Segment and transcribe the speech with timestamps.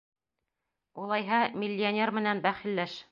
[1.03, 2.97] Улайһа, миллионер менән бәхилләш!